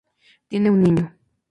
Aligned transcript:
Tienen 0.47 0.73
un 0.73 0.81
niño. 0.83 1.15